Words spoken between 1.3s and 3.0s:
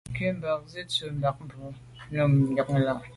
tà’ mbrò ŋkrʉ̀n nù nyɔ̌ŋ lá’.